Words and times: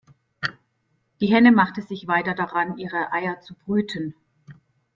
Die 1.19 1.27
Henne 1.27 1.51
machte 1.51 1.83
sich 1.83 2.07
weiter 2.07 2.33
daran, 2.33 2.79
ihre 2.79 3.11
Eier 3.11 3.39
zu 3.39 3.53
brüten. 3.53 4.15